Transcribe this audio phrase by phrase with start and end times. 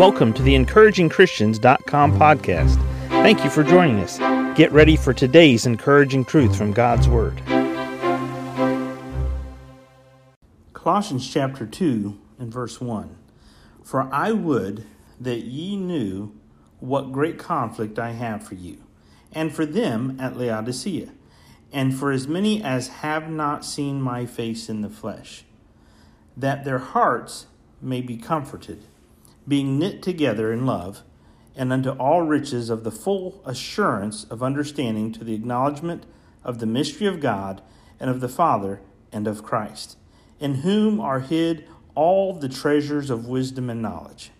[0.00, 2.76] Welcome to the encouragingchristians.com podcast.
[3.10, 4.16] Thank you for joining us.
[4.56, 7.42] Get ready for today's encouraging truth from God's Word.
[10.72, 13.14] Colossians chapter 2 and verse 1.
[13.84, 14.86] For I would
[15.20, 16.34] that ye knew
[16.78, 18.78] what great conflict I have for you,
[19.32, 21.10] and for them at Laodicea,
[21.74, 25.44] and for as many as have not seen my face in the flesh,
[26.38, 27.48] that their hearts
[27.82, 28.86] may be comforted
[29.50, 31.02] being knit together in love,
[31.56, 36.04] and unto all riches of the full assurance of understanding to the acknowledgement
[36.44, 37.60] of the mystery of God
[37.98, 38.80] and of the Father
[39.12, 39.98] and of Christ,
[40.38, 44.30] in whom are hid all the treasures of wisdom and knowledge.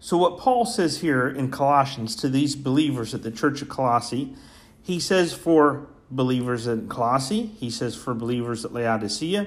[0.00, 4.34] So, what Paul says here in Colossians to these believers at the church of Colossae,
[4.82, 9.46] he says for believers in Colossae, he says for believers at Laodicea,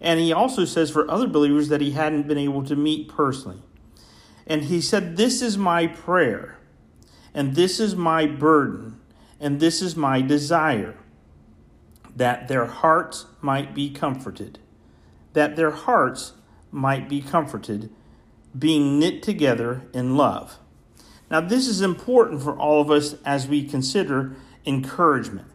[0.00, 3.62] and he also says for other believers that he hadn't been able to meet personally.
[4.46, 6.58] And he said, This is my prayer,
[7.32, 9.00] and this is my burden,
[9.40, 10.96] and this is my desire,
[12.14, 14.58] that their hearts might be comforted.
[15.32, 16.34] That their hearts
[16.70, 17.90] might be comforted,
[18.56, 20.58] being knit together in love.
[21.30, 25.48] Now, this is important for all of us as we consider encouragement.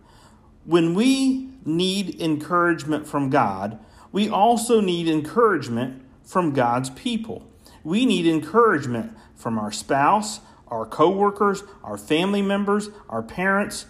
[0.66, 3.80] When we need encouragement from God,
[4.11, 7.47] we also need encouragement from God's people.
[7.83, 13.86] We need encouragement from our spouse, our coworkers, our family members, our parents,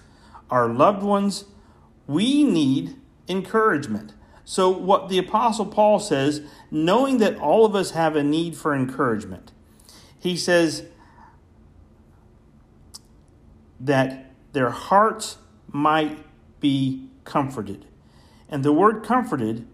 [0.49, 1.45] our loved ones.
[2.07, 2.95] We need
[3.27, 4.13] encouragement.
[4.45, 8.73] So, what the Apostle Paul says, knowing that all of us have a need for
[8.73, 9.51] encouragement,
[10.17, 10.85] he says
[13.79, 15.37] that their hearts
[15.71, 16.17] might
[16.59, 17.85] be comforted.
[18.49, 19.67] And the word comforted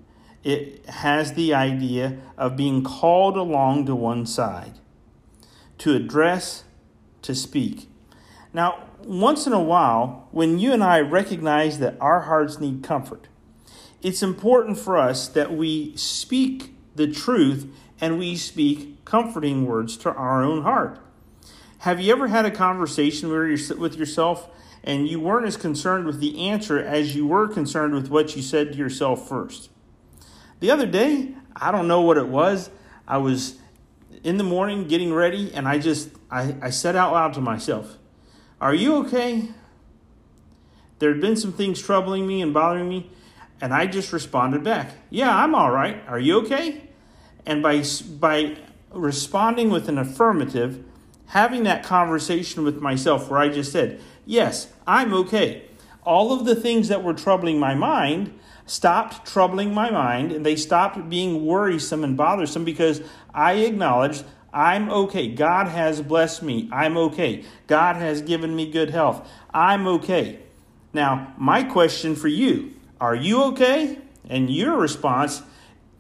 [0.46, 4.74] it has the idea of being called along to one side,
[5.80, 6.64] to address,
[7.24, 7.90] to speak.
[8.54, 13.28] Now, once in a while, when you and I recognize that our hearts need comfort,
[14.04, 17.68] it's important for us that we speak the truth
[18.00, 21.00] and we speak comforting words to our own heart.
[21.80, 24.48] Have you ever had a conversation where you're with yourself
[24.84, 28.44] and you weren't as concerned with the answer as you were concerned with what you
[28.44, 29.70] said to yourself first?
[30.60, 32.70] The other day, I don't know what it was.
[33.08, 33.58] I was
[34.24, 37.98] in the morning getting ready, and I just I, I said out loud to myself,
[38.60, 39.50] Are you okay?
[41.00, 43.12] There had been some things troubling me and bothering me,
[43.62, 46.02] and I just responded back, Yeah, I'm all right.
[46.08, 46.90] Are you okay?
[47.46, 47.84] And by
[48.20, 48.58] by
[48.92, 50.84] responding with an affirmative,
[51.28, 55.66] having that conversation with myself where I just said, Yes, I'm okay.
[56.04, 60.56] All of the things that were troubling my mind stopped troubling my mind and they
[60.56, 63.02] stopped being worrisome and bothersome because
[63.34, 64.24] I acknowledged
[64.56, 65.28] I'm okay.
[65.28, 66.70] God has blessed me.
[66.72, 67.44] I'm okay.
[67.68, 69.30] God has given me good health.
[69.54, 70.40] I'm okay.
[70.94, 74.00] Now, my question for you are you okay?
[74.30, 75.44] And your response,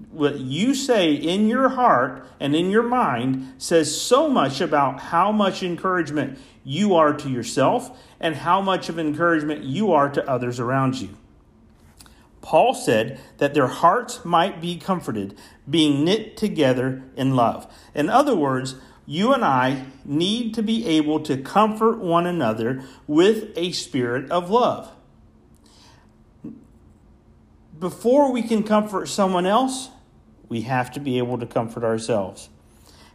[0.09, 5.33] what you say in your heart and in your mind, says so much about how
[5.33, 10.61] much encouragement you are to yourself and how much of encouragement you are to others
[10.61, 11.09] around you.
[12.45, 15.35] Paul said that their hearts might be comforted,
[15.67, 17.65] being knit together in love.
[17.95, 18.75] In other words,
[19.07, 24.51] you and I need to be able to comfort one another with a spirit of
[24.51, 24.91] love.
[27.79, 29.89] Before we can comfort someone else,
[30.47, 32.49] we have to be able to comfort ourselves.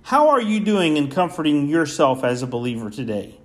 [0.03, 3.39] How are you doing in comforting yourself as a believer today?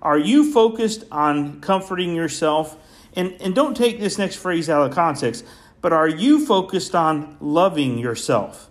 [0.00, 2.76] Are you focused on comforting yourself
[3.18, 5.44] and, and don't take this next phrase out of context,
[5.80, 8.70] but are you focused on loving yourself?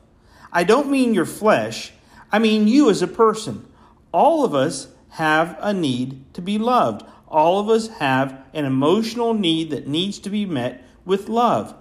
[0.53, 1.91] I don't mean your flesh,
[2.31, 3.67] I mean you as a person.
[4.13, 7.05] All of us have a need to be loved.
[7.27, 11.75] All of us have an emotional need that needs to be met with love,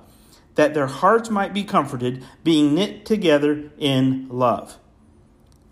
[0.57, 4.77] that their hearts might be comforted, being knit together in love.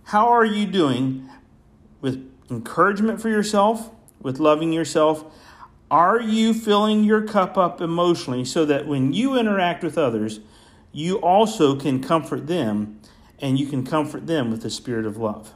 [0.04, 1.28] How are you doing
[2.00, 3.90] with encouragement for yourself,
[4.20, 5.24] with loving yourself?
[5.94, 10.40] Are you filling your cup up emotionally so that when you interact with others,
[10.90, 12.98] you also can comfort them
[13.38, 15.54] and you can comfort them with the spirit of love?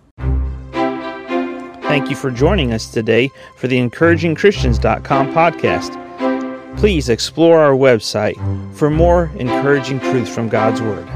[1.89, 6.79] Thank you for joining us today for the encouragingchristians.com podcast.
[6.79, 8.37] Please explore our website
[8.77, 11.09] for more encouraging truths from God's Word.